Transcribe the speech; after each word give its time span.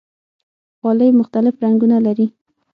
غالۍ 0.83 1.09
مختلف 1.19 1.55
رنګونه 1.63 1.97
لري. 2.05 2.27